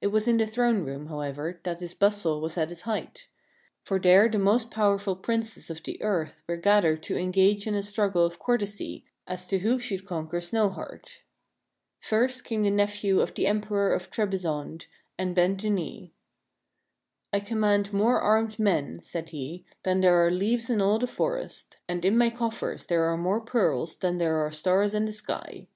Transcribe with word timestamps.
It 0.00 0.12
was 0.12 0.28
in 0.28 0.36
the 0.36 0.46
throne 0.46 0.84
room, 0.84 1.06
however, 1.06 1.58
that 1.64 1.80
this 1.80 1.92
bustle 1.92 2.40
was 2.40 2.56
at 2.56 2.70
its 2.70 2.82
height; 2.82 3.26
for 3.82 3.98
there 3.98 4.28
the 4.28 4.38
most 4.38 4.70
powerful 4.70 5.16
Princes 5.16 5.68
of 5.68 5.82
the 5.82 6.00
earth 6.00 6.44
were 6.46 6.56
gathered 6.56 7.02
to 7.02 7.16
engage 7.18 7.66
in 7.66 7.74
a 7.74 7.82
struggle 7.82 8.24
of 8.24 8.38
courtesy 8.38 9.04
as 9.26 9.48
to 9.48 9.58
who 9.58 9.80
should 9.80 10.06
conquer 10.06 10.38
Snowheart. 10.38 11.06
SNOWHEART 11.08 11.08
59 11.08 11.28
First 12.02 12.44
came 12.44 12.62
the 12.62 12.70
nephew 12.70 13.20
of 13.20 13.34
the 13.34 13.48
Emperor 13.48 13.92
of 13.92 14.12
Trebizonde, 14.12 14.86
and 15.18 15.34
bent 15.34 15.62
the 15.62 15.70
knee." 15.70 16.12
I 17.32 17.40
command 17.40 17.92
more 17.92 18.20
armed 18.20 18.60
men," 18.60 19.00
said 19.02 19.30
he," 19.30 19.64
than 19.82 20.02
there 20.02 20.24
are 20.24 20.30
leaves 20.30 20.70
in 20.70 20.80
all 20.80 21.00
the 21.00 21.08
forests; 21.08 21.76
and 21.88 22.04
in 22.04 22.16
my 22.16 22.30
coffers 22.30 22.86
there 22.86 23.06
are 23.06 23.16
more 23.16 23.40
pearls 23.40 23.96
than 23.96 24.18
there 24.18 24.36
are 24.36 24.52
stars 24.52 24.94
in 24.94 25.06
the 25.06 25.12
sky. 25.12 25.66